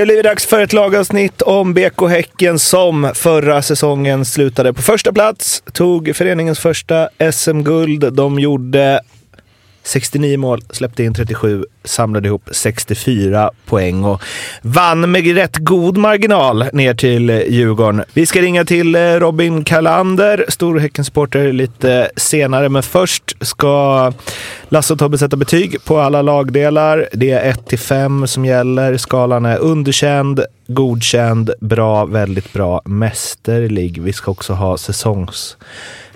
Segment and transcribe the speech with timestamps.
[0.00, 5.12] Det blir dags för ett lagavsnitt om BK Häcken som förra säsongen slutade på första
[5.12, 5.62] plats.
[5.72, 8.12] Tog föreningens första SM-guld.
[8.12, 9.00] De gjorde
[9.90, 14.22] 69 mål, släppte in 37, samlade ihop 64 poäng och
[14.62, 18.04] vann med rätt god marginal ner till eh, Djurgården.
[18.12, 22.68] Vi ska ringa till eh, Robin Kalander, stor Häckensupporter, lite senare.
[22.68, 24.12] Men först ska
[24.68, 27.08] Lasse och Tobbe sätta betyg på alla lagdelar.
[27.12, 28.96] Det är 1 till 5 som gäller.
[28.96, 34.02] Skalan är underkänd, godkänd, bra, väldigt bra, mästerlig.
[34.02, 35.56] Vi ska också ha säsongs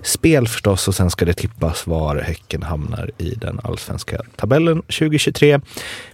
[0.05, 5.61] spel förstås och sen ska det tippas var Häcken hamnar i den allsvenska tabellen 2023.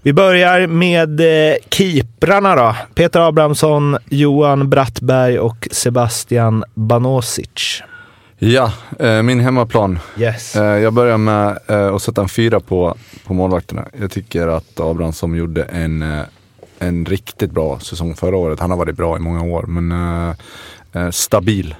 [0.02, 2.76] Vi börjar med eh, keeprarna då.
[2.94, 7.82] Peter Abrahamsson, Johan Brattberg och Sebastian Banosic.
[8.38, 9.98] Ja, eh, min hemmaplan.
[10.18, 10.56] Yes.
[10.56, 12.96] Eh, jag börjar med eh, att sätta en fyra på,
[13.26, 13.88] på målvakterna.
[14.00, 16.24] Jag tycker att Abrahamsson gjorde en, eh,
[16.78, 18.60] en riktigt bra säsong förra året.
[18.60, 20.34] Han har varit bra i många år, men eh,
[20.92, 21.74] eh, stabil.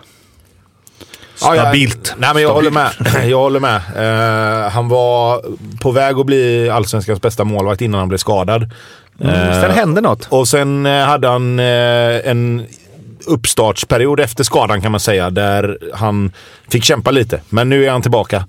[1.40, 1.98] Stabilt.
[2.04, 2.90] Ja, jag, nej, men jag håller med.
[3.30, 3.80] Jag håller med.
[3.96, 5.42] Uh, han var
[5.80, 8.70] på väg att bli allsvenskans bästa målvakt innan han blev skadad.
[9.20, 10.26] Mm, uh, sen hände något.
[10.30, 12.66] Och sen uh, hade han en
[13.26, 16.32] uppstartsperiod efter skadan kan man säga, där han
[16.70, 17.40] fick kämpa lite.
[17.48, 18.44] Men nu är han tillbaka.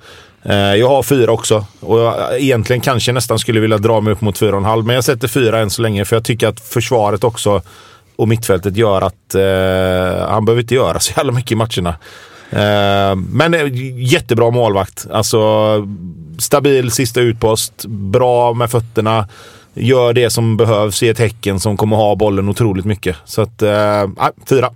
[0.78, 4.38] Jag har fyra också och jag egentligen kanske nästan skulle vilja dra mig upp mot
[4.38, 4.86] fyra och en halv.
[4.86, 7.62] Men jag sätter fyra än så länge för jag tycker att försvaret också
[8.22, 11.96] och mittfältet gör att eh, han behöver inte göra så jävla mycket i matcherna.
[12.52, 15.08] Eh, men eh, jättebra målvakt.
[15.12, 15.40] Alltså
[16.38, 19.28] stabil sista utpost, bra med fötterna.
[19.74, 23.16] Gör det som behövs i ett Häcken som kommer ha bollen otroligt mycket.
[23.26, 24.08] Så att, eh,
[24.50, 24.70] fyra.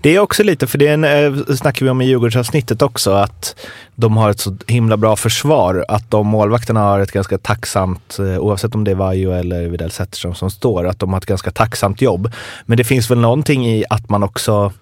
[0.00, 3.10] Det är också lite, för det är en, eh, snackar vi om i Djurgårdsavsnittet också,
[3.10, 3.56] att
[3.94, 5.84] de har ett så himla bra försvar.
[5.88, 9.90] Att de målvakterna har ett ganska tacksamt, eh, oavsett om det är Vaiho eller Widell
[9.90, 12.32] Zetterström som står, att de har ett ganska tacksamt jobb.
[12.66, 14.72] Men det finns väl någonting i att man också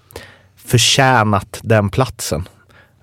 [0.69, 2.49] förtjänat den platsen.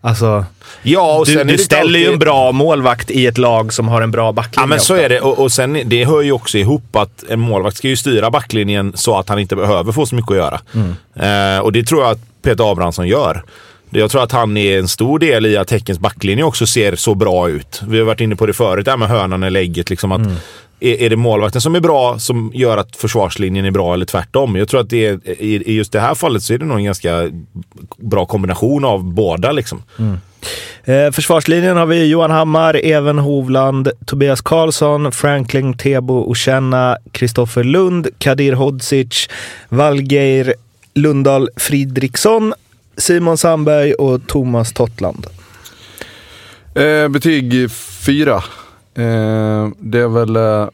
[0.02, 0.46] Alltså,
[0.84, 2.02] ja, du, du ställer alltid...
[2.02, 4.64] ju en bra målvakt i ett lag som har en bra backlinje.
[4.64, 5.22] Ja, men så är det.
[5.22, 8.94] Och, och sen, det hör ju också ihop att en målvakt ska ju styra backlinjen
[8.96, 10.59] så att han inte behöver få så mycket att göra.
[10.74, 11.56] Mm.
[11.56, 13.44] Eh, och det tror jag att Peter Abrahamsson gör.
[13.90, 17.16] Jag tror att han är en stor del i att Häckens backlinje också ser så
[17.16, 17.82] bra ut.
[17.88, 19.90] Vi har varit inne på det förut, det här med hönan eller lägget.
[19.90, 20.36] Liksom att mm
[20.80, 24.56] är, är det målvakten som är bra som gör att försvarslinjen är bra eller tvärtom?
[24.56, 26.84] Jag tror att det är, i, just det här fallet så är det nog en
[26.84, 27.30] ganska
[27.97, 29.52] bra kombination av båda.
[29.52, 29.84] Liksom.
[30.00, 30.18] Mm.
[30.84, 38.08] Eh, försvarslinjen har vi Johan Hammar, Even Hovland, Tobias Karlsson, Franklin Tebo Ochenna, Kristoffer Lund,
[38.18, 39.30] Kadir Hodzic,
[39.69, 40.53] Valgeir
[40.94, 42.53] Lundahl Fridriksson,
[42.97, 45.28] Simon Sandberg och Thomas Tottland.
[46.75, 48.44] Eh, betyg fyra.
[48.96, 50.68] Eh, det är väl eh,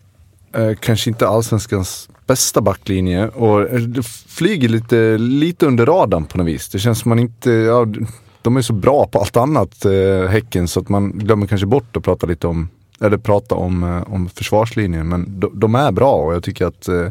[0.61, 6.37] eh, kanske inte allsvenskans bästa backlinje och eh, det flyger lite, lite under radarn på
[6.37, 6.69] något vis.
[6.69, 7.87] Det känns som man inte, ja,
[8.41, 11.97] de är så bra på allt annat, eh, Häcken, så att man glömmer kanske bort
[11.97, 15.09] att prata lite om, eller prata om, eh, om försvarslinjen.
[15.09, 17.07] Men de, de, är bra och jag tycker att eh,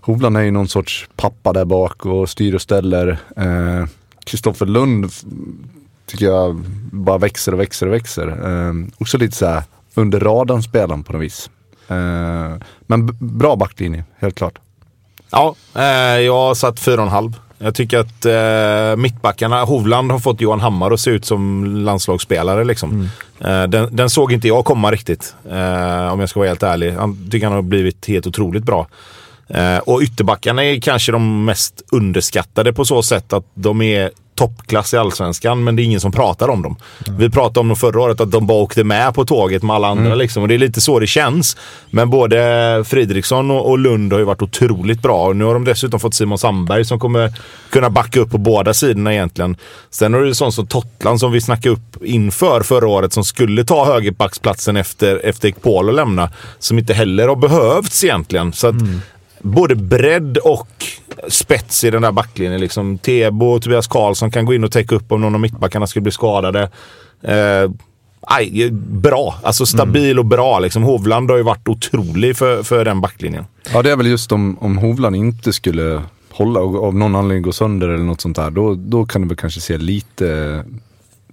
[0.00, 3.18] Hovland är ju någon sorts pappa där bak och styr och ställer.
[3.36, 3.86] Eh,
[4.24, 5.10] Kristoffer Lund
[6.06, 8.28] tycker jag bara växer och växer och växer.
[8.28, 9.62] Eh, också lite så här
[9.94, 11.50] under radarn spelaren på något vis.
[11.88, 12.54] Eh,
[12.86, 14.58] men bra backlinje, helt klart.
[15.30, 17.34] Ja, eh, jag har satt 4,5.
[17.58, 22.64] Jag tycker att eh, mittbackarna, Hovland har fått Johan Hammar att se ut som landslagsspelare.
[22.64, 22.90] Liksom.
[22.90, 23.08] Mm.
[23.40, 26.92] Eh, den, den, såg inte jag komma riktigt, eh, om jag ska vara helt ärlig.
[26.92, 28.86] Han tycker han har blivit helt otroligt bra.
[29.48, 34.94] Eh, och ytterbackarna är kanske de mest underskattade på så sätt att de är toppklass
[34.94, 36.76] i allsvenskan, men det är ingen som pratar om dem.
[37.06, 37.18] Mm.
[37.18, 39.88] Vi pratade om dem förra året, att de bara åkte med på tåget med alla
[39.88, 40.06] andra.
[40.06, 40.18] Mm.
[40.18, 41.56] Liksom, och det är lite så det känns.
[41.90, 45.26] Men både Fridriksson och, och, Lund har ju varit otroligt bra.
[45.26, 47.32] Och nu har de dessutom fått Simon Sandberg som kommer
[47.70, 49.56] kunna backa upp på båda sidorna egentligen.
[49.90, 53.64] Sen har du sånt som Tottland som vi snackade upp inför förra året som skulle
[53.64, 56.30] ta högerbacksplatsen efter, efter Ekpolo lämna.
[56.58, 58.52] Som inte heller har behövts egentligen.
[58.52, 59.00] Så att, mm
[59.44, 60.68] både bredd och
[61.28, 62.60] spets i den där backlinjen.
[62.60, 62.98] Liksom.
[62.98, 66.02] Tebo och Tobias Karlsson kan gå in och täcka upp om någon av mittbackarna skulle
[66.02, 66.70] bli skadade.
[67.22, 67.70] Eh,
[68.20, 70.58] aj, bra, alltså stabil och bra.
[70.58, 70.82] Liksom.
[70.82, 73.44] Hovland har ju varit otrolig för, för den backlinjen.
[73.72, 77.42] Ja, det är väl just om, om Hovland inte skulle hålla och av någon anledning
[77.42, 78.50] gå sönder eller något sånt där.
[78.50, 80.64] Då, då kan det väl kanske se lite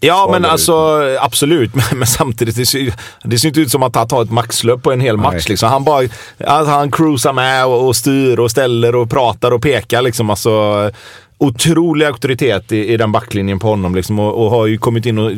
[0.04, 1.76] Ja, men alltså absolut.
[1.76, 2.94] Men, men samtidigt, det ser,
[3.24, 5.34] det ser inte ut som att han tar ett maxlöp på en hel match.
[5.34, 5.46] Nej.
[5.50, 5.70] Liksom.
[5.70, 6.08] Han bara
[6.40, 10.02] att han cruisar med och, och styr och ställer och pratar och pekar.
[10.02, 10.30] Liksom.
[10.30, 10.92] Alltså,
[11.38, 13.96] otrolig auktoritet i, i den backlinjen på honom.
[13.96, 15.32] Liksom, och, och har ju kommit in och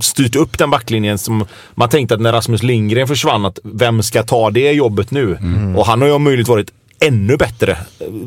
[0.00, 1.44] styrt upp den backlinjen som
[1.74, 5.38] man tänkte att när Rasmus Lindgren försvann, att vem ska ta det jobbet nu?
[5.76, 7.76] Och han har ju om möjligt varit ännu bättre.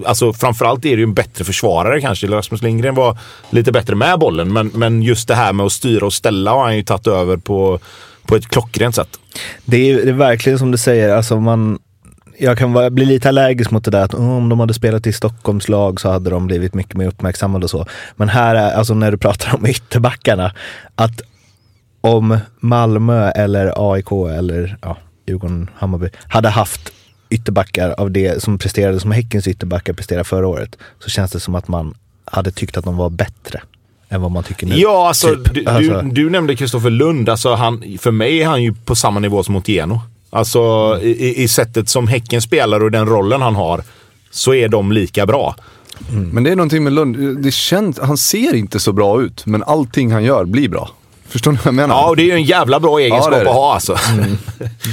[0.05, 2.27] Alltså framförallt är det ju en bättre försvarare kanske.
[2.27, 3.17] Rasmus Lindgren var
[3.49, 6.63] lite bättre med bollen, men, men just det här med att styra och ställa har
[6.63, 7.79] han ju tagit över på,
[8.25, 9.19] på ett klockrent sätt.
[9.65, 11.79] Det är, det är verkligen som du säger, alltså man,
[12.37, 15.13] jag kan vara, bli lite allergisk mot det där att om de hade spelat i
[15.13, 17.85] Stockholms lag så hade de blivit mycket mer uppmärksammade och så.
[18.15, 20.53] Men här, är, alltså när du pratar om ytterbackarna,
[20.95, 21.21] att
[22.01, 24.97] om Malmö eller AIK eller ja,
[25.27, 26.91] Djurgården, Hammarby hade haft
[27.31, 31.55] ytterbackar av det som presterade som Häckens ytterbackar presterade förra året så känns det som
[31.55, 31.93] att man
[32.25, 33.61] hade tyckt att de var bättre
[34.09, 34.75] än vad man tycker nu.
[34.77, 35.53] Ja, alltså, Typ.
[35.53, 36.01] du, Alltså.
[36.01, 37.29] du, du nämnde Kristoffer Lund.
[37.29, 40.01] Alltså, han, för mig är han ju på samma nivå som Otieno.
[40.29, 40.59] Alltså
[41.01, 43.83] i, i sättet som Häcken spelar och den rollen han har
[44.31, 45.55] så är de lika bra.
[46.31, 49.63] Men det är någonting med Lund, det känns, han ser inte så bra ut, men
[49.63, 50.89] allting han gör blir bra.
[51.31, 51.95] Förstår ni vad jag menar?
[51.95, 53.41] Ja, och det är ju en jävla bra egenskap det.
[53.41, 53.97] att ha alltså.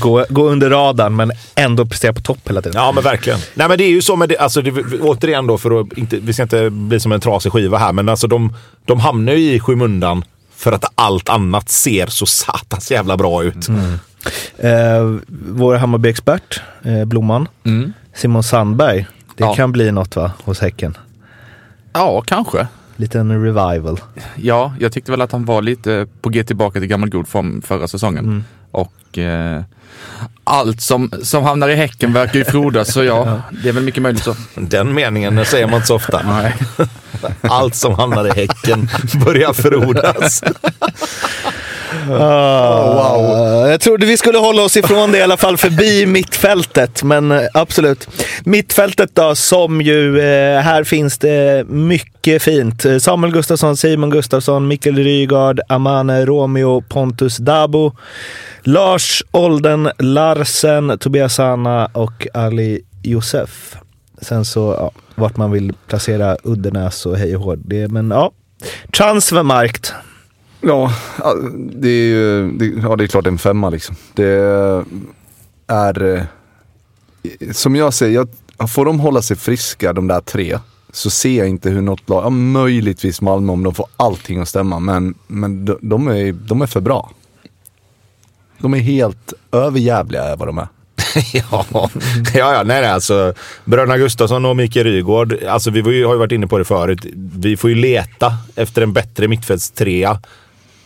[0.01, 2.83] Gå, gå under radarn men ändå prestera på topp hela tiden.
[2.83, 3.39] Ja, men verkligen.
[3.55, 4.71] Nej, men det är ju så med det, alltså, det,
[5.01, 8.09] återigen då, för att inte, vi ska inte bli som en trasig skiva här, men
[8.09, 8.55] alltså de,
[8.85, 10.25] de hamnar ju i skymundan
[10.57, 13.69] för att allt annat ser så satans jävla bra ut.
[14.59, 15.15] Eh,
[15.49, 17.49] vår Hammarby-expert, eh, Blomman,
[18.15, 19.07] Simon Sandberg.
[19.37, 19.55] Det Ja.
[19.55, 20.97] kan bli något va, hos Häcken?
[21.93, 22.67] Ja, kanske.
[22.99, 24.01] Liten revival.
[24.37, 27.63] Ja, jag tyckte väl att han var lite på G tillbaka till gammal god form
[27.63, 28.45] förra säsongen.
[28.71, 29.63] Och eh,
[30.45, 34.03] allt som, som hamnar i Häcken verkar ju frodas, så ja, det är väl mycket
[34.03, 34.37] möjligt så.
[34.55, 36.23] Den meningen säger man inte så ofta.
[36.27, 36.55] Nej.
[37.41, 38.89] Allt som hamnar i Häcken
[39.25, 40.43] börjar frodas.
[42.09, 43.69] wow.
[43.69, 47.41] Jag trodde vi skulle hålla oss ifrån det i alla fall förbi mittfältet, men eh,
[47.55, 48.09] absolut.
[48.45, 52.85] Mittfältet då, som ju, eh, här finns det mycket fint.
[53.01, 57.93] Samuel Gustafsson, Simon Gustafsson, Mikael Rygaard, Amane Romeo, Pontus Dabo,
[58.63, 63.77] Lars Olden Larsen, Tobias Sanna och Ali Josef.
[64.21, 68.33] Sen så, ja, vart man vill placera Uddenäs och hej och hå, det, men ja.
[68.97, 69.95] Transfermarkt.
[70.61, 70.93] Ja,
[71.55, 73.97] det är ju, det, ja det är klart en femma liksom.
[74.15, 74.29] Det
[75.67, 76.23] är, eh,
[77.53, 78.27] som jag säger,
[78.59, 80.59] jag, får de hålla sig friska de där tre,
[80.93, 84.49] så ser jag inte hur något lag, ja, möjligtvis Malmö om de får allting att
[84.49, 87.11] stämma, men, men de, de, är, de är för bra.
[88.59, 90.69] De är helt överjävliga är vad de är.
[91.33, 91.91] ja, ja,
[92.35, 93.35] ja, nej, nej, alltså
[93.65, 97.07] Bröderna Gustafsson och Mikael Rygaard, alltså vi ju, har ju varit inne på det förut.
[97.39, 100.21] Vi får ju leta efter en bättre mittfältstrea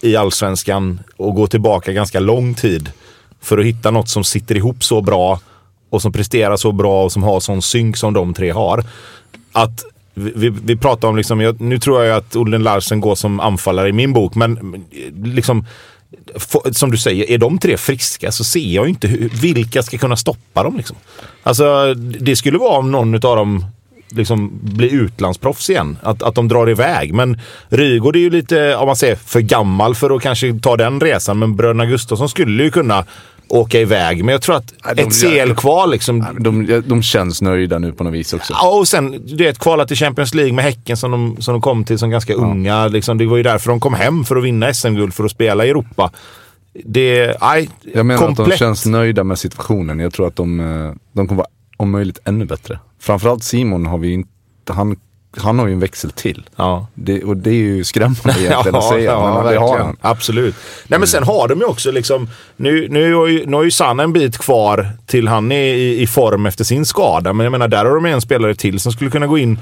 [0.02, 2.90] i allsvenskan och gå tillbaka ganska lång tid
[3.40, 5.40] för att hitta något som sitter ihop så bra
[5.90, 8.84] och som presterar så bra och som har sån synk som de tre har.
[9.52, 9.84] Att
[10.14, 13.88] vi, vi, pratar om, liksom, jag, nu tror jag att Olden Larsen går som anfallare
[13.88, 15.66] i min bok, men eh, liksom
[16.73, 20.16] som du säger, är de tre friska så ser jag inte hur, vilka ska kunna
[20.16, 20.76] stoppa dem.
[20.76, 20.97] Liksom.
[21.42, 23.66] Alltså, det skulle vara om någon av dem
[24.14, 25.99] liksom blir utlandsproffs igen.
[26.02, 27.14] Att, att de drar iväg.
[27.14, 31.00] Men Rygaard är ju lite, om man säger, för gammal för att kanske ta den
[31.00, 31.38] resan.
[31.38, 33.04] Men bröderna Gustafsson skulle ju kunna
[33.49, 34.25] åka iväg.
[34.25, 36.26] Men jag tror att de ett CL-kval liksom...
[36.38, 38.52] De, de känns nöjda nu på något vis också.
[38.52, 41.61] Ja, och sen du vet, kvala till Champions League med Häcken som de, som de
[41.61, 42.87] kom till som ganska unga.
[42.88, 45.66] Liksom, det var ju därför de kom hem för att vinna SM-guld, för att spela
[45.66, 46.11] i Europa.
[46.85, 48.59] Det, nej, Jag menar att de komplett.
[48.59, 49.99] känns nöjda med situationen.
[49.99, 52.78] Jag tror att de, eh, de kommer vara om möjligt ännu bättre.
[53.02, 54.97] Framförallt Simon har vi inte, han,
[55.37, 56.49] han har ju en växel till.
[56.56, 56.87] Ja.
[56.94, 59.97] Det, och det är ju skrämmande egentligen att säga, men det har han.
[60.00, 60.54] Absolut.
[60.87, 63.71] Nej men sen har de ju också liksom, nu, nu, har ju, nu har ju
[63.71, 67.32] Sanna en bit kvar till han är i, i form efter sin skada.
[67.32, 69.59] Men jag menar, där har de en spelare till som skulle kunna gå in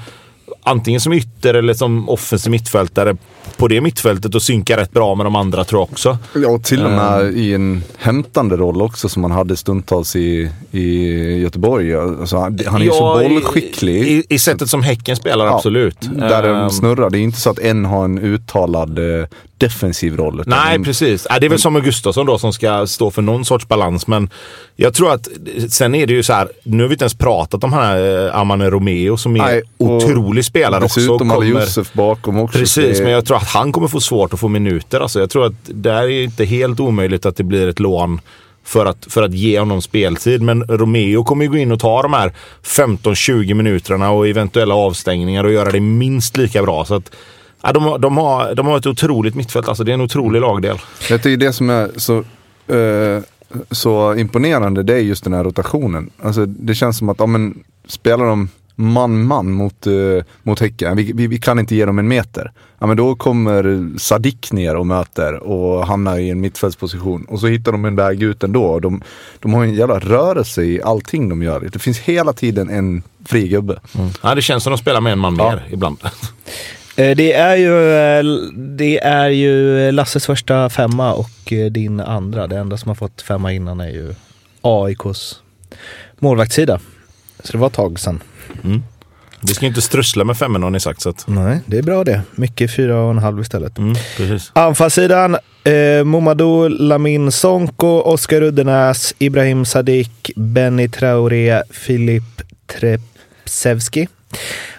[0.63, 3.15] antingen som ytter eller som offensiv mittfältare
[3.57, 6.17] på det mittfältet och synka rätt bra med de andra tror jag också.
[6.35, 10.49] Ja, och till och med i en hämtande roll också som han hade stundtals i,
[10.71, 11.07] i
[11.41, 11.95] Göteborg.
[11.95, 14.01] Alltså, han är ju så Ja, i- bollskicklig.
[14.07, 15.97] I, I sättet som Häcken spelar, Ja, absolut.
[16.01, 17.09] Där Ehm, de snurrar.
[17.09, 19.25] Det är inte så att en har en uttalad eh,
[19.61, 20.43] defensiv roll.
[20.47, 21.27] Nej, de- precis.
[21.39, 24.07] Det är väl som med Gustafsson då som ska stå för någon sorts balans.
[24.07, 24.29] Men
[24.75, 25.27] jag tror att
[25.69, 26.49] sen är det ju så här.
[26.63, 29.61] Nu har vi inte ens pratat om han här eh, Amane Romeo som är Nej,
[29.77, 30.99] och otrolig spelare också.
[30.99, 32.59] Dessutom Kommer- Josef bakom också.
[32.59, 34.99] Precis, Det- men jag tror att han kommer få svårt att få minuter.
[34.99, 38.21] Alltså, jag tror att det är inte helt omöjligt att det blir ett lån
[38.63, 40.41] för att, för att ge honom speltid.
[40.41, 45.43] Men Romeo kommer ju gå in och ta de här 15-20 minuterna och eventuella avstängningar
[45.43, 46.85] och göra det minst lika bra.
[46.85, 47.11] Så att,
[47.63, 49.67] ja, de, de, har, de har ett otroligt mittfält.
[49.67, 50.77] Alltså, det är en otrolig lagdel.
[51.09, 52.17] Jag tycker det som är så,
[52.75, 53.21] eh,
[53.71, 56.09] så imponerande det är just den här rotationen.
[56.23, 59.93] Alltså, det känns som att ja, men, spelar de man-man mot, eh,
[60.43, 62.51] mot Häcken, vi, vi, vi kan inte ge dem en meter.
[62.79, 67.25] Ja, men då kommer Sadik ner och möter och hamnar i en mittfältsposition.
[67.29, 68.79] Och så hittar de en väg ut ändå.
[68.79, 69.01] De,
[69.39, 71.69] de har en jävla rörelse i allting de gör.
[71.73, 73.79] Det finns hela tiden en fri gubbe.
[74.21, 75.49] Ja, det känns som de spelar med en man Ja.
[75.49, 75.97] mer ibland.
[76.95, 82.47] Eh, Det är, ju, eh, det är ju Lasses första femma och eh, din andra.
[82.47, 84.13] Det enda som har fått femma innan är ju
[84.61, 85.35] AIKs
[86.19, 86.79] målvaktssida.
[87.43, 88.23] Så det var ett tag sedan.
[89.43, 91.01] Vi ska inte strössla med femmorna har ni sagt.
[91.01, 92.21] Så att, Nej, det är bra det.
[92.35, 93.77] Mycket fyra och en halv istället.
[93.77, 94.51] mm, precis.
[94.53, 102.23] Anfallssidan, eh, Momadou Lamin Sonko, Oskar Uddenäs, Ibrahim Sadik, Benny Traoré, Filip
[102.67, 104.07] Trepsevski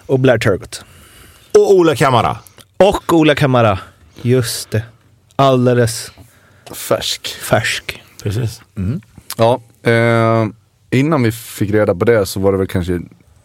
[0.05, 0.85] och Blair Turgott.
[1.53, 2.37] Och Ola Kamara.
[2.77, 3.79] Och Ola Kamara.
[4.21, 4.83] Just det.
[5.35, 6.11] Alldeles
[6.71, 7.27] Färsk.
[7.27, 8.03] färsk.
[8.23, 8.61] Precis.
[9.37, 10.45] Ja, eh,
[10.91, 12.93] innan vi fick reda på det så var det väl kanske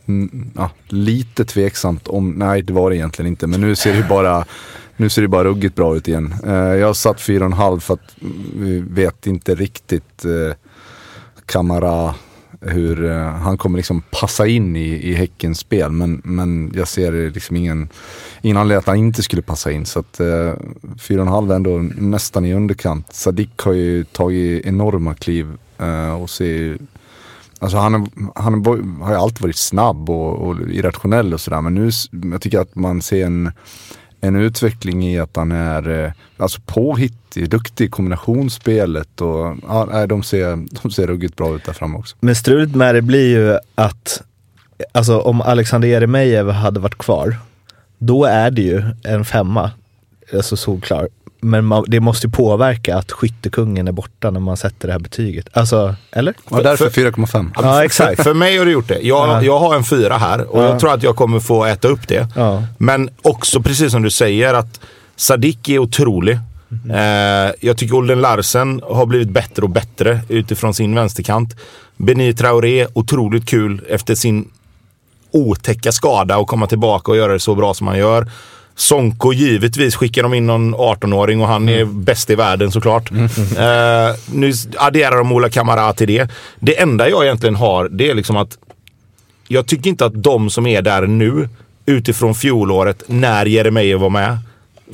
[0.06, 3.98] mm, ja, lite tveksamt om, nej det var det egentligen inte, men nu ser det
[3.98, 4.44] ju bara
[4.96, 6.34] nu ser det bara ruggigt bra ut igen.
[6.46, 10.56] Eh, jag har satt 4,5 för att mm, vi vet inte riktigt eh,
[11.46, 12.14] Kamara
[12.60, 15.90] hur eh, han kommer liksom passa in i, i Häckens spel.
[15.90, 17.88] Men, men jag ser liksom ingen,
[18.42, 19.86] ingen anledning att han inte skulle passa in.
[19.86, 23.14] Så att eh, 4,5 är ändå nästan i underkant.
[23.14, 26.78] Sadik har ju tagit enorma kliv eh, och ser
[27.60, 28.64] Alltså han, han
[29.00, 31.60] har ju alltid varit snabb och, och irrationell och sådär.
[31.60, 31.90] Men nu,
[32.32, 33.52] jag tycker att man ser en,
[34.20, 40.22] en utveckling i att han är eh, alltså påhittig, duktig i kombinationsspelet och ja, de,
[40.22, 42.16] ser, de ser ruggigt bra ut där framme också.
[42.20, 44.22] Men strulet med det blir ju att
[44.92, 47.37] alltså, om Alexander Jeremejeff hade varit kvar,
[47.98, 49.70] då är det ju en femma.
[50.34, 51.08] Alltså solklar.
[51.40, 55.00] Men man, det måste ju påverka att skyttekungen är borta när man sätter det här
[55.00, 55.49] betyget.
[55.52, 56.35] Alltså, eller?
[56.50, 57.50] Ja, därför för- 4,5.
[57.57, 58.23] Ja, exakt.
[58.23, 58.99] För, mig har det gjort det.
[59.02, 59.42] Jag, Ja.
[59.42, 60.68] jag har en fyra här och Ja.
[60.68, 62.28] jag tror att jag kommer få äta upp det.
[62.37, 62.62] Ja.
[62.78, 64.80] Men också precis som du säger att
[65.16, 66.38] Sadik är otrolig.
[66.92, 71.57] Eh, jag tycker Olden Larsen har blivit bättre och bättre utifrån sin vänsterkant.
[71.97, 74.50] Beni Traoré, otroligt kul efter sin
[75.30, 78.30] otäcka skada och komma tillbaka och göra det så bra som han gör.
[78.78, 83.11] Sonko givetvis skickar de in någon 18-åring och han är bäst i världen såklart.
[83.11, 86.30] Eh, nu adderar de Ola Kamara till det.
[86.61, 88.58] Det enda jag egentligen har det är liksom att
[89.49, 91.49] jag tycker inte att de som är där nu
[91.87, 94.38] utifrån fjolåret när Jeremejeff var med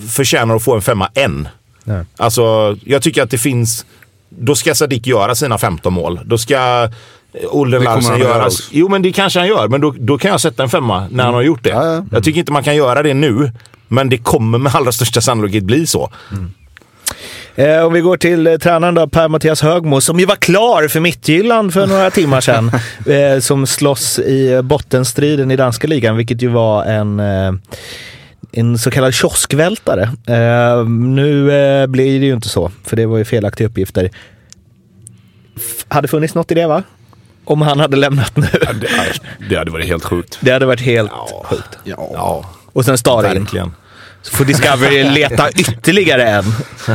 [0.09, 1.49] förtjänar att få en femma än.
[1.85, 2.05] Nej.
[2.17, 3.87] Alltså, jag tycker att det finns...
[4.29, 6.21] Då ska Sadik göra sina 15 mål.
[6.25, 6.89] Då ska
[7.33, 8.49] Det kommer Larsen göra.
[8.71, 9.69] Jo, men det kanske han gör.
[9.69, 11.71] Men då, då kan jag sätta en femma när han har gjort det.
[11.71, 12.05] Ja, ja.
[12.13, 13.53] Jag tycker inte man kan göra det nu.
[13.89, 16.11] Men det kommer med allra största sannolikhet bli så.
[17.57, 21.01] Eh, om vi går till eh, tränaren då, Per-Mattias Högmo, som ju var klar för
[21.01, 22.71] Midtjylland för några timmar sedan.
[23.07, 27.53] Eh, som slåss i bottenstriden i danska ligan, vilket ju var en eh,
[28.57, 30.03] en så kallad kioskvältare.
[30.27, 34.11] Eh, nu eh, blir det ju inte så, för det var ju felaktiga uppgifter.
[35.57, 36.83] F- hade funnits något i det va?
[37.45, 38.47] Om han hade lämnat nu.
[38.81, 38.89] Det,
[39.49, 40.39] det hade varit helt sjukt.
[40.41, 41.11] Det hade varit helt
[41.45, 41.79] sjukt.
[41.85, 43.41] Ja, Och sen Star in.
[43.43, 43.73] verkligen.
[44.23, 46.45] Så får Discovery leta ytterligare en.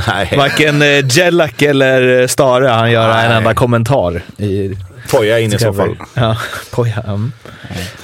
[0.08, 3.38] Nej, Varken eh, Jellak eller Stare han göra en Nej.
[3.38, 4.78] enda kommentar i
[5.12, 5.98] Poja in i så fall.
[6.14, 6.38] Ja,
[6.72, 7.04] poja.
[7.08, 7.32] Mm.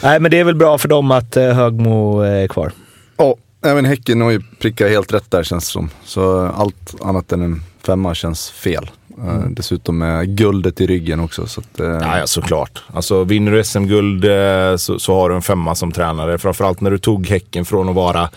[0.01, 2.72] Nej, men det är väl bra för dem att eh, Högmo är kvar.
[3.17, 5.89] Ja, även Häcken har ju prickat helt rätt där känns det som.
[6.05, 8.89] Så allt annat än en femma känns fel.
[9.17, 11.48] Eh, dessutom med guldet i ryggen också.
[11.48, 12.84] Så att, eh, Ja, ja, såklart.
[12.93, 16.38] Alltså, vinner du SM-guld eh, så, så har du en femma som tränare.
[16.38, 18.29] Framförallt när du tog Häcken från att vara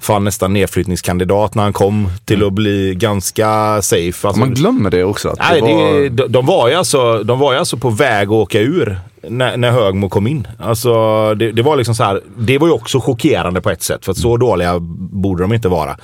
[0.00, 4.28] fan nästan nedflyttningskandidat när han kom till att bli ganska safe.
[4.28, 5.34] Alltså, man glömmer det också.
[5.38, 8.28] Nej, det var, det, de, de, var ju alltså, de var ju alltså på väg
[8.28, 10.48] att åka ur när, när Högmo kom in.
[10.58, 10.90] Alltså,
[11.34, 14.04] det, det var liksom så här, det var ju också chockerande på ett sätt.
[14.04, 14.76] För att så dåliga
[15.12, 15.96] borde de inte vara.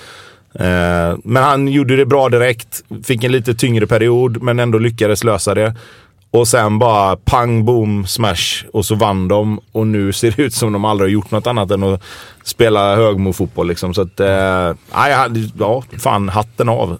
[0.54, 2.84] Eh, men han gjorde det bra direkt.
[3.04, 5.74] Fick en lite tyngre period, men ändå lyckades lösa det.
[6.30, 8.64] Och sen bara pang, boom, smash.
[8.72, 11.46] Och så vann de och nu ser det ut som de aldrig har gjort något
[11.46, 12.02] annat än att
[12.44, 13.68] spela högmo-fotboll.
[13.68, 13.94] Liksom.
[13.94, 14.74] Så att, eh,
[15.58, 16.98] ja, fan hatten av.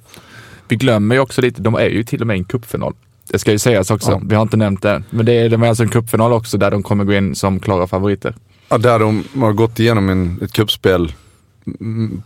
[0.69, 2.95] Vi glömmer ju också lite, de är ju till och med i en cupfinal.
[3.31, 4.11] Det ska ju sägas också.
[4.11, 4.21] Ja.
[4.25, 5.03] Vi har inte nämnt det.
[5.11, 7.61] Men det är, de är alltså en cupfinal också där de kommer gå in som
[7.61, 8.35] klara favoriter.
[8.69, 11.13] Ja, där de har gått igenom en, ett kuppspel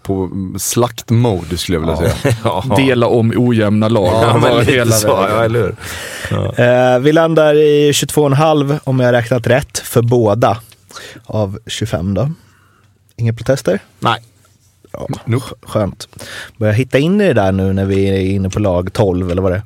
[0.03, 2.35] på slaktmode skulle jag vilja säga.
[2.45, 2.65] Ja.
[2.77, 4.13] Dela om ojämna lag.
[4.23, 5.77] Ja, men hela så, ja, eller hur?
[6.31, 6.65] Ja.
[6.65, 10.59] Eh, vi landar i 22,5 om jag räknat rätt för båda
[11.27, 12.31] av 25 då.
[13.17, 13.81] Inga protester?
[13.99, 14.23] Nej.
[14.93, 15.55] Ja, nope.
[15.63, 16.09] Skönt.
[16.57, 19.43] Börja hitta in i det där nu när vi är inne på lag 12 eller
[19.43, 19.63] vad det är.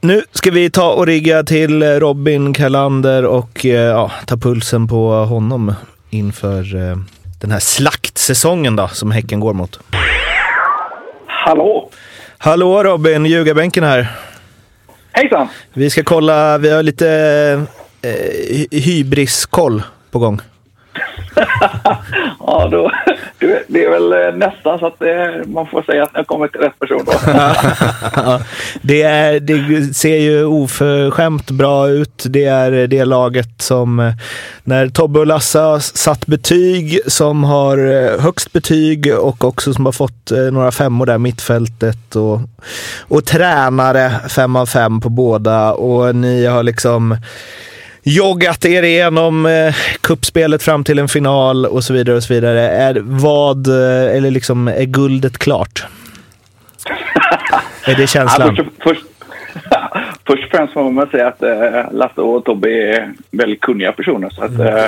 [0.00, 5.12] Nu ska vi ta och rigga till Robin Kalander och eh, ja, ta pulsen på
[5.14, 5.74] honom
[6.10, 6.96] inför eh,
[7.42, 9.80] den här slaktsäsongen då, som Häcken går mot.
[11.26, 11.90] Hallå!
[12.38, 14.08] Hallå Robin, ljugarbänken här.
[15.12, 15.48] Hejsan!
[15.72, 17.08] Vi ska kolla, vi har lite
[18.02, 20.40] eh, hybriskoll på gång.
[22.38, 22.92] ja, då,
[23.68, 26.60] det är väl eh, nästan så att det, man får säga att jag kommer till
[26.60, 27.12] rätt person då.
[28.82, 32.24] det, är, det ser ju oförskämt bra ut.
[32.26, 34.12] Det är det laget som, eh,
[34.64, 39.84] när Tobbe och Lasse har satt betyg, som har eh, högst betyg och också som
[39.84, 42.40] har fått några femmor där mittfältet och,
[43.00, 47.16] och tränare fem av fem på båda och ni har liksom
[48.02, 52.16] joggat er igenom eh, kuppspelet fram till en final och så vidare.
[52.16, 52.60] och så vidare.
[52.60, 55.84] Är, vad, eh, eller liksom, är guldet klart?
[57.84, 58.54] är det känslan?
[58.56, 59.04] Ja, först, först,
[60.26, 64.30] först och främst får man säga att eh, Lasse och Tobbe är väldigt kunniga personer.
[64.30, 64.86] Så att, eh,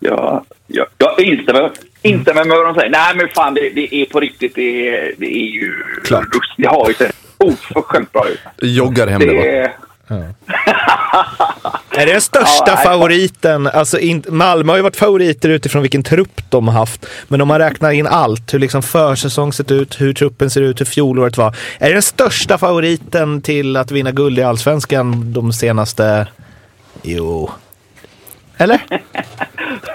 [0.00, 1.70] jag, jag, jag instämmer,
[2.02, 2.90] instämmer med vad de säger.
[2.90, 4.54] Nej men fan det, det är på riktigt.
[4.54, 5.72] Det är, det är ju...
[6.04, 6.26] Klart.
[6.56, 8.40] Det har ju sett oförskämt bra ut.
[8.62, 9.70] Joggar hem det, va?
[11.90, 13.66] är det den största ja, favoriten?
[13.66, 17.06] Alltså in, Malmö har ju varit favoriter utifrån vilken trupp de har haft.
[17.28, 20.80] Men om man räknar in allt, hur liksom försäsong sett ut, hur truppen ser ut,
[20.80, 21.56] hur fjolåret var.
[21.78, 26.26] Är det den största favoriten till att vinna guld i Allsvenskan de senaste...
[27.02, 27.50] Jo.
[28.56, 28.80] Eller?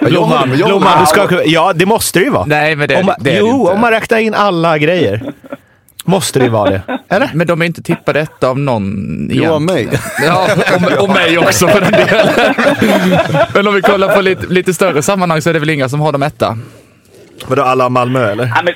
[0.00, 1.44] Blomman, Blomman, du ska...
[1.44, 2.44] Ja, det måste det ju vara.
[2.44, 3.72] Nej, men det, om man, det är Jo, det inte.
[3.72, 5.32] om man räknar in alla grejer.
[6.06, 6.82] Måste det vara det?
[7.08, 7.30] Eller?
[7.34, 9.88] Men de är inte tippade ett av någon Jo, av mig.
[10.22, 12.28] Ja, och, och mig också för den delen.
[13.54, 16.00] Men om vi kollar på lite, lite större sammanhang så är det väl inga som
[16.00, 16.58] har dem etta?
[17.46, 18.46] Vadå, alla Malmö eller?
[18.46, 18.74] Ja, men,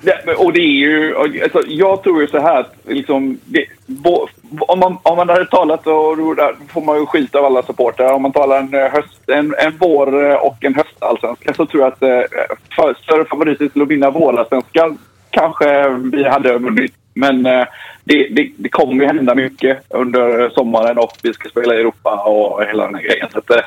[0.00, 4.28] det, och det är ju, alltså, jag tror ju så här att liksom, det, bo,
[4.60, 8.12] om, man, om man hade talat och då får man ju skit av alla supportrar.
[8.12, 12.02] Om man talar en, höst, en, en vår och en höstallsvenska så tror jag att
[12.02, 14.98] eh, för, större favoriter till att vinna vårallsvenskan
[15.36, 16.94] kanske vi hade vunnit.
[17.14, 17.66] Men eh,
[18.04, 22.22] det, det, det kommer ju hända mycket under sommaren och vi ska spela i Europa
[22.24, 23.28] och hela den här grejen.
[23.32, 23.62] Så att, eh,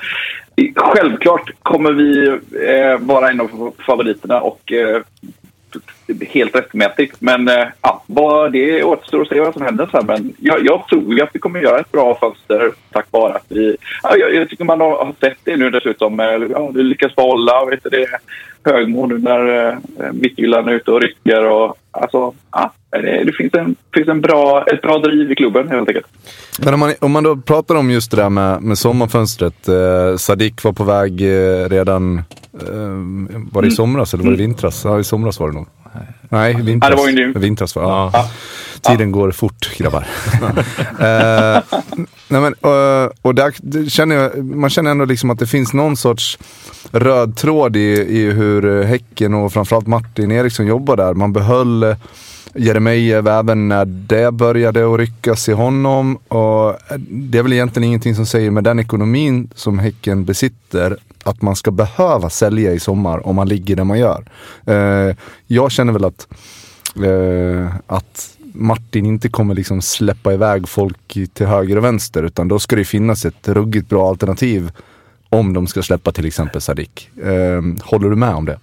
[0.75, 2.27] självklart kommer vi
[2.67, 5.01] eh, vara en av favoriterna och eh,
[6.29, 7.15] helt rättmätigt.
[7.19, 10.05] Men eh, ja, vad det återstår att se vad som händer sen.
[10.05, 13.77] Men jag, jag tror att vi kommer göra ett bra fönster tack vare att vi...
[14.03, 16.19] Ja, jag, jag tycker man har sett det nu dessutom.
[16.19, 18.07] Eh, ja, vi lyckas behålla vet du, det,
[19.07, 19.77] nu när eh,
[20.13, 21.45] Midtjylland är ute och rycker.
[21.45, 25.69] Och, alltså, ja, det, det, finns, en, finns en bra, ett bra driv i klubben
[25.69, 26.07] helt enkelt.
[26.59, 29.67] Men om man, om man då pratar om just det där med, med sommarfönstret.
[29.67, 32.21] Eh, Sadik var på väg eh, redan,
[33.51, 34.85] var det i somras eller var det vintras?
[34.85, 35.67] Ja, i somras var det nog.
[36.29, 36.89] Nej, vintras.
[36.89, 37.39] Ja, det var ju nu.
[37.39, 38.09] Vintras var ja.
[38.13, 38.29] ja.
[38.81, 40.07] Tiden går fort grabbar.
[40.99, 41.63] eh,
[42.27, 45.97] nej men, och, och där känner jag, man känner ändå liksom att det finns någon
[45.97, 46.39] sorts
[46.91, 51.13] röd tråd i, i hur Häcken och framförallt Martin Eriksson jobbar där.
[51.13, 51.95] Man behöll
[52.55, 56.15] Jeremejeff även när det började att ryckas i honom.
[56.15, 56.77] Och
[57.09, 61.55] det är väl egentligen ingenting som säger med den ekonomin som Häcken besitter att man
[61.55, 64.25] ska behöva sälja i sommar om man ligger där man gör.
[64.65, 65.15] Eh,
[65.47, 66.27] jag känner väl att,
[67.05, 72.59] eh, att Martin inte kommer liksom släppa iväg folk till höger och vänster utan då
[72.59, 74.71] ska det finnas ett ruggigt bra alternativ
[75.29, 77.09] om de ska släppa till exempel Sadik.
[77.23, 78.59] Eh, håller du med om det?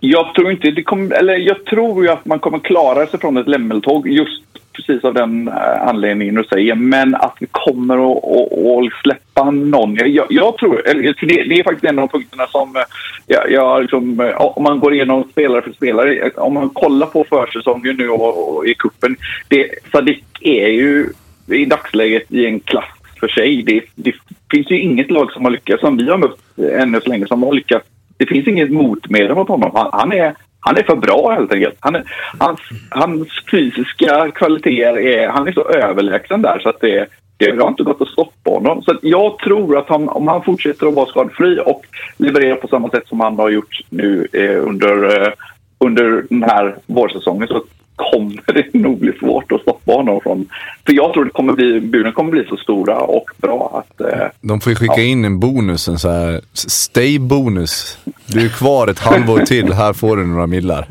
[0.00, 3.36] Jag tror inte det kommer, eller jag tror ju att man kommer klara sig från
[3.36, 6.74] ett lämmeltåg just precis av den eh, anledningen du säger.
[6.74, 9.94] Men att vi kommer att, att, att släppa någon.
[9.94, 12.82] Jag, jag tror, eller, det, det, är faktiskt en av de punkterna som eh,
[13.26, 16.30] jag, jag liksom, eh, om man går igenom spelare för spelare.
[16.36, 19.16] Om man kollar på försäsongen nu och, och i kuppen.
[19.48, 21.08] Det, Sadik är ju
[21.46, 22.84] i dagsläget i en klass
[23.20, 23.62] för sig.
[23.62, 24.14] Det, det
[24.50, 26.38] finns ju inget lag som har lyckats, som vi har mött
[26.72, 27.86] ännu så länge, som har lyckats
[28.20, 29.70] det finns inget motmedel mot honom.
[29.74, 31.76] Han, han, är, han är för bra helt enkelt.
[31.80, 32.04] Han är,
[32.38, 37.06] hans, hans fysiska kvaliteter är, han är så överlägsen där så att det,
[37.36, 38.82] det har inte gått att stoppa honom.
[38.82, 42.68] Så att jag tror att han, om han fortsätter att vara skadefri och leverera på
[42.68, 45.32] samma sätt som han har gjort nu eh, under, eh,
[45.78, 47.62] under den här vårsäsongen så
[47.96, 50.46] kommer det nog bli svårt att stoppa honom från...
[50.86, 54.00] För jag tror det kommer bli, buren kommer bli så stora och bra att...
[54.00, 55.02] Eh, De får ju skicka Ja.
[55.02, 57.98] in en bonus, en så här stay-bonus.
[58.26, 60.86] Du är kvar ett halvår till, här får du några millar.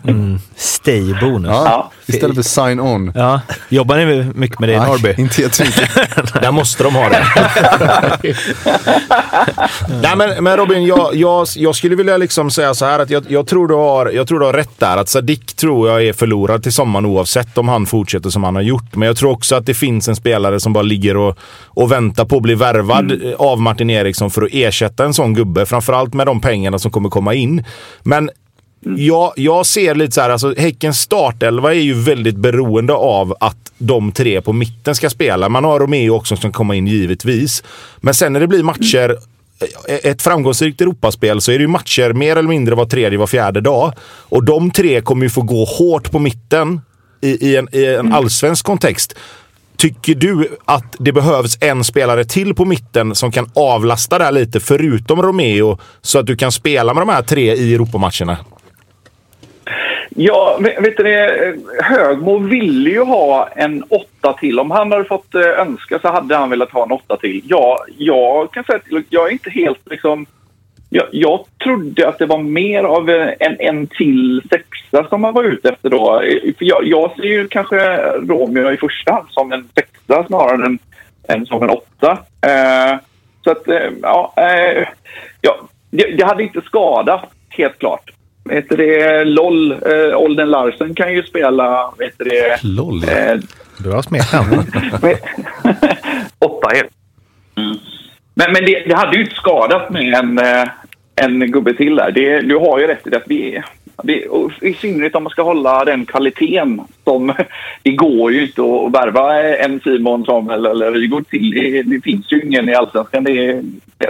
[0.55, 1.51] Stay-bonus.
[1.51, 1.91] Ja, Ja.
[2.05, 3.11] istället för sign-on.
[3.15, 3.41] Ja.
[3.69, 5.15] Jobbar ni mycket med det i Norrby?
[5.17, 5.93] inte jättemycket.
[6.41, 7.23] Där måste de ha det.
[10.01, 13.23] Nej, men, men Robin, jag, jag, jag skulle vilja liksom säga så här att jag,
[13.27, 14.97] jag, tror du har, jag tror du har rätt där.
[14.97, 18.61] Att Sadik tror jag är förlorad till sommaren oavsett om han fortsätter som han har
[18.61, 18.78] gjort.
[18.95, 22.25] Men jag tror också att det finns en spelare som bara ligger och, och väntar
[22.25, 25.65] på att bli värvad eh, av Martin Eriksson för att ersätta en sån gubbe.
[25.65, 27.63] Framförallt med de pengarna som kommer komma in.
[28.03, 28.29] Men
[28.81, 33.71] jag, jag ser lite så här, alltså Häckens startelva är ju väldigt beroende av att
[33.77, 35.49] de tre på mitten ska spela.
[35.49, 37.63] Man har Romeo också som kommer in givetvis.
[37.97, 39.17] Men sen när det blir matcher,
[39.87, 43.61] ett framgångsrikt Europaspel, så är det ju matcher mer eller mindre var tredje, var fjärde
[43.61, 43.93] dag.
[44.01, 46.81] Och de tre kommer ju få gå hårt på mitten
[47.21, 49.17] i, i, en, i en allsvensk kontext.
[49.77, 54.59] Tycker du att det behövs en spelare till på mitten som kan avlasta där lite,
[54.59, 58.37] förutom Romeo, så att du kan spela med de här tre i Europamatcherna?
[60.09, 61.55] Ja, vet vet du det?
[61.83, 64.59] Högmo ville ju ha en åtta till.
[64.59, 67.41] Om han hade fått eh, önska så hade han velat ha en åtta till.
[67.45, 70.25] Ja, jag kan säga att jag är inte helt liksom...
[70.89, 75.33] Jag, jag trodde att det var mer av eh, en, en till sexa som man
[75.33, 76.19] var ute efter då.
[76.57, 80.79] För jag, jag ser ju kanske Romeo i första hand som en sexa snarare än,
[81.27, 82.11] än som en åtta.
[82.45, 82.99] Eh,
[83.43, 84.87] så att, eh, ja, eh,
[85.41, 85.57] ja
[85.91, 88.11] det, det hade inte skadat, helt klart.
[88.49, 93.03] Heter det LOL, eh, Olden Larsen kan ju spela, du det, LOL.
[93.03, 93.35] eh,
[93.83, 94.63] Bra smeknamn.
[95.01, 95.15] men-
[96.39, 96.91] åtta helt.
[97.57, 97.77] Mm.
[98.33, 100.67] Men, men det, det hade ju inte skadat med en, eh,
[101.23, 102.11] en gubbe till där.
[102.11, 103.17] Det, du har ju rätt i det.
[103.17, 103.61] att Vi,
[104.03, 104.27] vi,
[104.61, 107.33] I synnerhet om man ska hålla den kvaliteten som...
[107.83, 111.51] Det går ju inte att värva en Simon, Samuel eller Rygaard till.
[111.51, 113.23] Det, det finns ju ingen i Allsvenskan.
[113.23, 113.61] Det,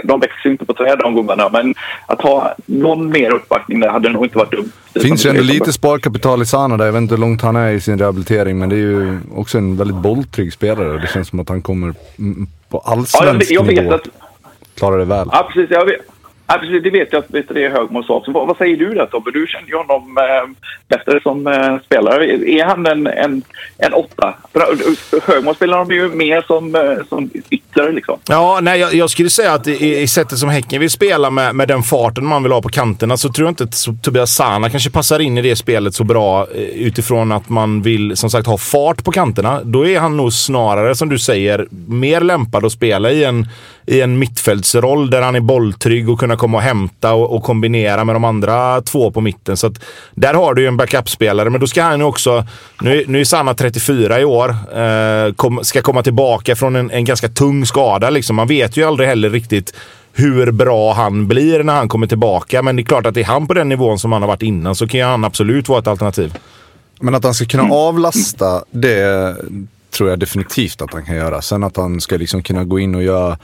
[0.04, 1.48] de växer ju inte på träd de gubbarna.
[1.48, 1.74] Men
[2.06, 4.72] att ha någon mer uppbackning där hade nog inte varit dumt.
[4.92, 6.84] Det finns ju ändå lite sparkapital i Sana där.
[6.84, 9.58] Jag vet inte hur långt han är i sin rehabilitering, men det är ju också
[9.58, 10.98] en väldigt bolltrygg spelare.
[10.98, 13.94] Det känns som att han kommer mm, på Ja, jag, allsvensk jag vet nivå.
[13.94, 14.08] att...
[14.78, 15.28] Klarar det väl.
[15.32, 15.70] Ja, precis.
[15.70, 16.00] Jag vet,
[16.52, 18.24] ja, precis det vet jag att det är Högmo sa.
[18.26, 19.30] Vad, vad säger du där Tobbe?
[19.30, 22.26] Du känner ju honom eh, bättre som eh, spelare.
[22.50, 23.42] Är han en, en,
[23.78, 24.34] en åtta?
[24.54, 28.18] Eh, Högmo spelar de ju mer som, eh, som ytter liksom.
[28.28, 31.54] Ja, nej, jag, jag skulle säga att i, i sättet som Häcken vill spela med,
[31.54, 34.70] med den farten man vill ha på kanterna så tror jag inte att Tobias Sana
[34.70, 38.46] kanske passar in i det spelet så bra eh, utifrån att man vill som sagt
[38.46, 39.60] ha fart på kanterna.
[39.64, 43.46] Då är han nog snarare, som du säger, mer lämpad att spela i en,
[43.90, 48.04] i en mittfältsroll där han är bolltrygg och kunna komma och hämta och, och kombinera
[48.04, 49.56] med de andra två på mitten.
[49.56, 52.44] Så att där har du ju en backup-spelare, men då ska han ju också...
[52.80, 54.48] Nu, nu är Sanna 34 i år.
[54.74, 58.10] Eh, kom, ska komma tillbaka från en, en ganska tung skada.
[58.10, 58.36] Liksom.
[58.36, 59.74] Man vet ju aldrig heller riktigt
[60.12, 62.62] hur bra han blir när han kommer tillbaka.
[62.62, 64.74] Men det är klart att är han på den nivån som han har varit innan
[64.74, 66.38] så kan ju han absolut vara ett alternativ.
[67.00, 69.36] Men att han ska kunna avlasta, det
[69.90, 71.42] tror jag definitivt att han kan göra.
[71.42, 73.38] Sen att han ska liksom kunna gå in och göra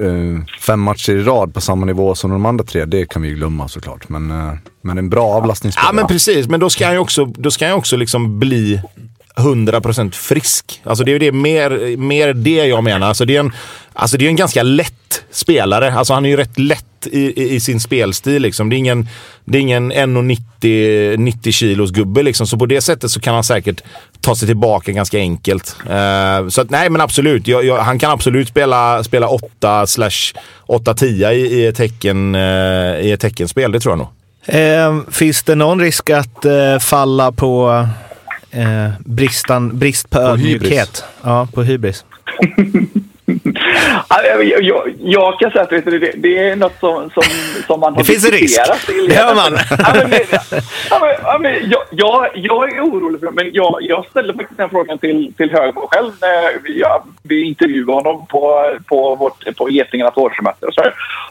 [0.00, 3.28] uh, fem matcher i rad på samma nivå som de andra tre, det kan vi
[3.28, 4.08] ju glömma såklart.
[4.08, 4.52] Men, uh,
[4.82, 5.88] men en bra avlastningsspelare.
[5.88, 6.48] Ja, men precis.
[6.48, 8.80] Men då ska han ju också, då ska han också liksom bli
[9.36, 10.80] 100% frisk.
[10.84, 13.08] Alltså det är ju det, mer, mer det jag menar.
[13.08, 13.52] Alltså det, är en,
[13.92, 15.94] alltså det är en ganska lätt spelare.
[15.94, 18.42] Alltså han är ju rätt lätt i, i, i sin spelstil.
[18.42, 18.70] Liksom.
[18.70, 19.08] Det är ingen,
[19.44, 22.22] det är ingen 1,90 90 kilos gubbe.
[22.22, 22.46] Liksom.
[22.46, 23.82] Så på det sättet så kan han säkert
[24.22, 25.76] ta sig tillbaka ganska enkelt.
[25.90, 27.46] Eh, så att, nej, men absolut.
[27.46, 30.32] Jag, jag, han kan absolut spela, spela 8 slash
[30.66, 32.40] 8-10 i, i ett tecken, eh,
[33.00, 33.72] i ett teckenspel.
[33.72, 34.08] Det tror jag nog.
[34.46, 37.86] Eh, finns det någon risk att eh, falla på
[38.50, 40.70] eh, bristan, brist på, ödmjukhet?
[40.70, 41.04] hybris.
[41.22, 42.04] Ja, på hybris.
[44.08, 47.10] Ja, Jag, jag, jag, jag kan säga att vet du, det, det är något som,
[47.10, 47.22] som,
[47.66, 48.42] som man har Det finns en risk.
[48.42, 49.58] diskuterat Det hör man.
[49.70, 50.20] Ja, men,
[50.90, 54.34] ja, men, ja, men, jag, jag, jag är orolig för det, men jag, jag ställde
[54.34, 59.14] faktiskt den frågan till, till Högmo själv när vi, ja, vi intervjuade honom på, på,
[59.14, 60.66] vårt, på Getingarnas årsmöte.
[60.66, 60.82] Och, så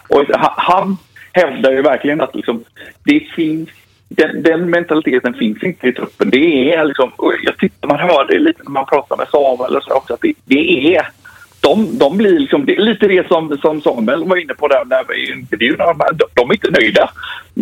[0.07, 0.97] och han,
[1.33, 2.63] hävdar ju verkligen att liksom,
[3.03, 3.69] det finns
[4.15, 6.29] den, den mentaliteten finns inte i truppen.
[6.29, 7.11] Det är liksom,
[7.43, 10.33] jag tyckte man hörde lite när man pratade med Samuel och så också, att det,
[10.45, 11.07] det är
[11.61, 14.85] de, de blir liksom, det är lite det som, som Samuel var inne på där,
[14.85, 15.77] där i intervjun.
[15.77, 17.11] De, de är inte nöjda.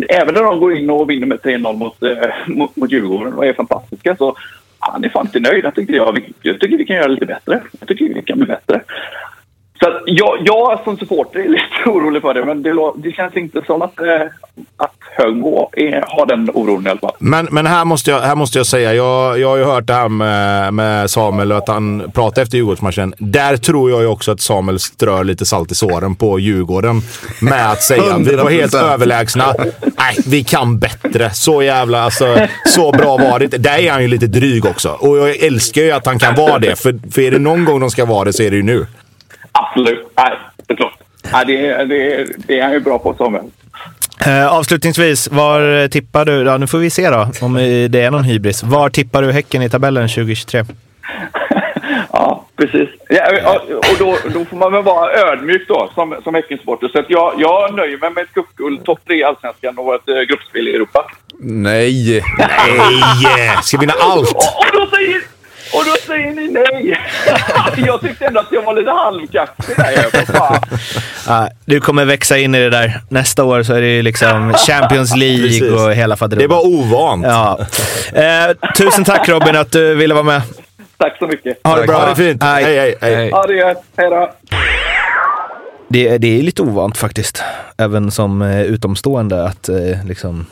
[0.08, 3.46] Även när de går in och vinner med 3-0 mot, eh, mot, mot Djurgården och
[3.46, 4.36] är fantastiska så
[4.78, 5.64] han är fan inte nöjd.
[5.64, 7.60] Jag tycker, jag, jag tycker vi kan göra lite bättre.
[7.80, 8.80] Jag tycker vi kan bli bättre.
[9.82, 13.36] Så att jag, jag som supporter är lite orolig för det, men det, det känns
[13.36, 14.22] inte som att, eh,
[14.76, 17.14] att Högmo är, har den oron i alla fall.
[17.18, 19.94] Men, men här, måste jag, här måste jag säga, jag, jag har ju hört det
[19.94, 23.14] här med, med Samuel, att han pratade efter Djurgårdsmatchen.
[23.18, 27.02] Där tror jag ju också att Samuel strör lite salt i såren på Djurgården.
[27.40, 28.92] Med att säga vi var helt 100%.
[28.92, 29.54] överlägsna.
[29.80, 31.30] Nej, vi kan bättre.
[31.30, 33.46] Så jävla, alltså, så bra var det.
[33.46, 34.88] Där är han ju lite dryg också.
[34.88, 36.76] Och jag älskar ju att han kan vara det.
[36.76, 38.86] För, för är det någon gång de ska vara det så är det ju nu.
[39.60, 40.12] Absolut.
[40.16, 40.32] Nej,
[40.66, 40.98] det är klart.
[41.32, 43.44] Nej, det, det, det är han ju bra på, Samuel.
[44.26, 47.54] Eh, avslutningsvis, var tippar du, ja nu får vi se då om
[47.90, 48.62] det är någon hybris.
[48.62, 50.64] Var tippar du Häcken i tabellen 2023?
[52.12, 52.88] Ja, precis.
[53.08, 56.88] Ja, ja, och då, då får man väl vara ödmjuk då som, som Häckensupporter.
[56.88, 60.08] Så att jag, jag nöjer mig med ett cupguld, topp tre i Allsvenskan och ett
[60.08, 61.06] eh, gruppspel i Europa.
[61.38, 62.22] Nej!
[63.22, 63.58] Nej!
[63.62, 64.30] Ska vinna allt!
[64.30, 65.20] Och, och, då säger,
[65.72, 66.98] och då säger ni nej!
[67.86, 70.60] jag tyckte ändå att jag var lite halvkaxig där.
[71.26, 73.00] Ja, du kommer växa in i det där.
[73.08, 75.72] Nästa år så är det ju liksom Champions League Precis.
[75.72, 76.48] och hela Det faderullan.
[76.50, 77.26] var ovant.
[77.26, 77.58] Ja.
[78.12, 80.42] Eh, tusen tack Robin att du ville vara med.
[80.96, 81.58] Tack så mycket.
[81.64, 81.98] Ha det bra.
[81.98, 82.42] Ha det fint.
[82.42, 82.64] Hej.
[82.64, 82.94] hej, hej.
[83.00, 83.14] hej.
[83.14, 83.30] Hej.
[83.30, 83.82] Ha det gött.
[83.96, 84.32] Hej då.
[85.88, 87.42] Det, det är lite ovant faktiskt,
[87.78, 90.46] även som eh, utomstående, att, eh, liksom,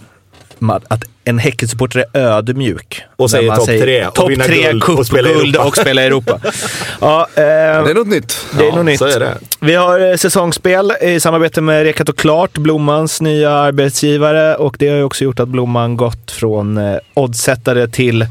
[0.89, 3.03] att en Häckensupporter är ödmjuk.
[3.17, 5.65] Och säger topp tre Topp vinna tre, cupguld Europa.
[5.69, 6.41] och spela i Europa.
[7.01, 7.43] ja, eh, Det
[7.91, 8.47] är något nytt.
[8.59, 8.99] det är Ja, nog nytt.
[8.99, 9.39] så är det.
[9.61, 14.55] Vi har eh, säsongsspel i samarbete med Rekat och Klart, Blommans nya arbetsgivare.
[14.57, 18.27] Och det har ju också gjort att Blomman gått från eh, oddsättare till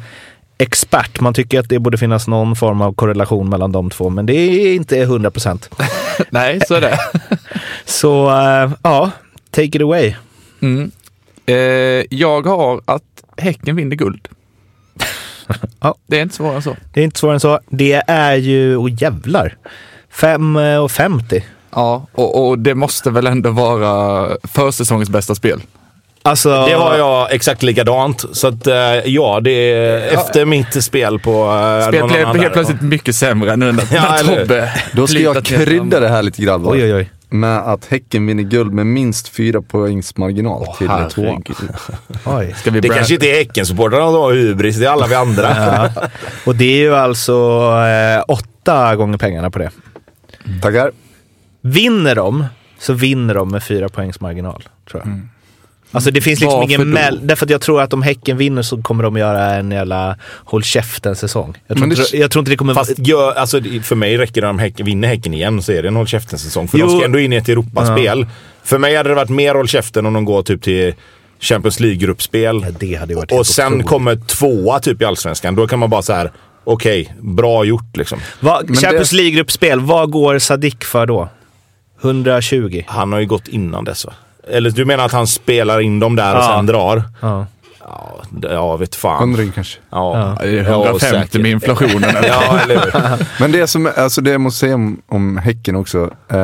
[0.57, 1.19] expert.
[1.19, 4.33] Man tycker att det borde finnas någon form av korrelation mellan de två, men det
[4.33, 5.69] är inte 100 procent.
[6.29, 6.99] Nej, så är det.
[7.85, 9.11] Så eh, ja,
[9.51, 10.15] take it away.
[10.61, 10.91] Mm.
[11.47, 11.55] Eh,
[12.09, 13.03] jag har att
[13.37, 14.27] Häcken vinner guld.
[15.79, 15.95] Ja.
[16.07, 16.75] Det är inte svårare än så.
[16.93, 17.59] Det är inte svårare än så.
[17.69, 19.57] Det är ju, oh jävlar,
[20.13, 21.41] 5,50.
[21.71, 25.61] Ja, och, och det måste väl ändå vara försäsongens bästa spel.
[26.23, 28.25] Alltså, Det har jag exakt likadant.
[28.31, 31.45] Så att, eh, ja, det är efter mitt spel på...
[31.45, 34.39] Uh, Spelet blev helt plötsligt mycket sämre nu när, Ja, när?
[34.39, 36.71] Tobbe Då ska jag krydda det här lite grabbar.
[36.71, 37.09] Oj, oj, oj.
[37.29, 41.43] Med att Häcken vinner guld med minst fyra poängs marginal till tvåan.
[42.55, 45.49] Ska vi Det kanske inte är Häckensupportrarna som har hybris, det är alla vi andra.
[45.95, 46.07] Ja.
[46.45, 47.33] Och det är ju alltså
[48.17, 49.71] eh, åtta gånger pengarna på det.
[50.61, 50.91] Tackar.
[51.61, 52.45] Vinner de,
[52.79, 55.19] så vinner de med fyra poängs marginal, tror jag.
[55.91, 57.19] Alltså det finns liksom Varför ingen mell...
[57.23, 60.63] Därför att jag tror att om Häcken vinner så kommer de göra en jävla håll
[60.63, 61.57] käften-säsong.
[61.67, 62.73] Jag, tror inte- jag tror inte det kommer...
[62.73, 65.87] Fast gör, alltså, för mig räcker det om häcken, vinner Häcken igen så är det
[65.87, 66.67] en håll käften-säsong.
[66.67, 66.87] För Jo.
[66.87, 68.25] de ska ändå in i ett Europaspel.
[68.63, 70.93] För mig hade det varit mer håll käften om de går typ till
[71.39, 72.65] Champions League-gruppspel.
[72.79, 73.87] Ja, Och sen otroligt.
[73.87, 75.55] kommer tvåa typ i Allsvenskan.
[75.55, 76.31] Då kan man bara så här:
[76.63, 78.19] okej, bra gjort liksom.
[78.39, 81.29] Va, Champions League-gruppspel, vad går Sadik för då?
[82.01, 82.83] 120?
[82.87, 84.13] Han har ju gått innan dess va?
[84.49, 86.55] Eller du menar att han spelar in dem där och Ja.
[86.57, 87.03] sen drar?
[87.21, 87.45] Ja.
[87.89, 89.19] Ja, ja vet fan.
[89.19, 89.79] Hundring kanske.
[89.89, 91.41] Ja, Ja, 150 säkert.
[91.41, 92.15] med inflationen.
[92.27, 93.25] Ja, eller hur?
[93.41, 96.37] Men det som alltså det jag måste säga om, om Häcken också eh,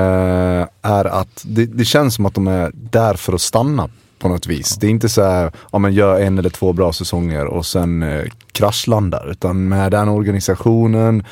[0.81, 3.89] är att det, det känns som att de är där för att stanna
[4.23, 4.77] på något vis.
[4.77, 8.03] Det är inte så här, ja men gör en eller två bra säsonger och sen
[8.03, 9.31] eh, kraschlandar.
[9.31, 11.23] Utan med den organisationen,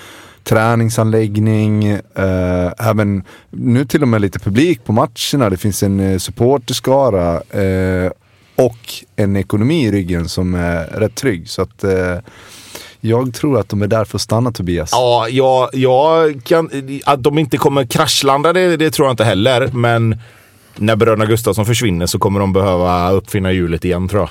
[0.43, 5.49] träningsanläggning, eh, även nu till och med lite publik på matcherna.
[5.49, 8.11] Det finns en eh, supporterskara eh,
[8.55, 8.77] och
[9.15, 11.49] en ekonomi i ryggen som är rätt trygg.
[11.49, 12.17] Så att eh,
[12.99, 14.89] jag tror att de är där för att stanna Tobias.
[14.91, 16.69] Ja, jag, jag kan,
[17.05, 19.69] att de inte kommer kraschlanda det, det tror jag inte heller.
[19.73, 20.19] Men
[20.75, 24.29] när bröderna Gustafsson försvinner så kommer de behöva uppfinna hjulet igen tror jag.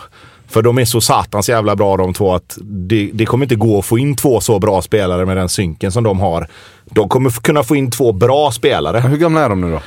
[0.48, 3.79] För de är så satans jävla bra de två att det, det kommer inte gå
[3.79, 6.48] att få in två så bra spelare med den synken som de har.
[6.85, 9.00] De kommer kunna få in två bra spelare.
[9.00, 9.81] Hur gamla är de nu då?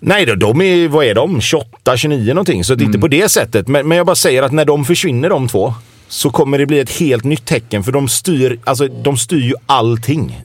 [0.00, 1.40] Nej, då, de är, vad är de?
[1.40, 2.64] 28, 29 någonting.
[2.64, 3.68] Så att inte på det sättet.
[3.68, 5.74] Men, men jag bara säger att när de försvinner de två
[6.08, 7.84] så kommer det bli ett helt nytt tecken.
[7.84, 10.40] För de styr, alltså, de styr ju allting.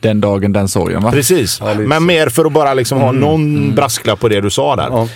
[0.00, 1.10] Den dagen, den sorgen va?
[1.10, 1.60] Precis.
[1.60, 4.88] lite men mer för att bara liksom ha någon brasklapp på det du sa där.
[4.90, 5.08] Ja.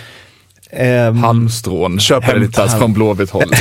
[0.71, 2.79] Ehm, Halmstrån Köper det lite hämtas här.
[2.79, 3.43] från Blåvitt håll.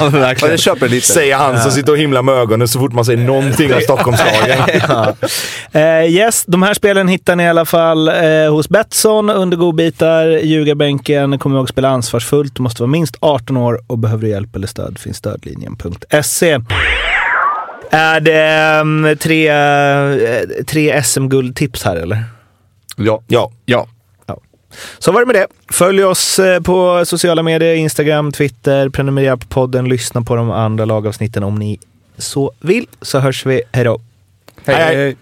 [0.00, 0.50] ja, verkligen.
[0.50, 1.06] jag köper lite.
[1.06, 4.58] Säger han som sitter och himlar med ögonen så fort man säger någonting om Stockholmslagen.
[4.88, 5.14] ja.
[5.80, 10.26] Eh, yes, de här spelen hittar ni i alla fall eh, hos Betsson under godbitar.
[10.26, 11.38] Ljugarbänken.
[11.38, 12.54] Kom ihåg att spela ansvarsfullt.
[12.54, 16.58] Du måste vara minst 18 år och behöver du hjälp eller stöd finns stödlinjen.se.
[17.90, 22.24] Är det um, tre, eh, tre SM-guldtips här eller?
[22.96, 23.22] Ja.
[23.26, 23.50] Ja.
[23.66, 23.86] ja.
[24.98, 25.46] Så var det med det.
[25.72, 30.84] Följ oss eh, på sociala medier, Instagram, Twitter, prenumerera på podden, lyssna på de andra
[30.84, 31.78] lagavsnitten om ni
[32.18, 32.86] så vill.
[33.02, 33.62] Så hörs vi.
[33.72, 34.00] Hej då!
[34.64, 35.16] Hej, hej.